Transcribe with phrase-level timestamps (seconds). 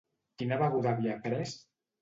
[0.41, 1.57] Quina beguda havia pres?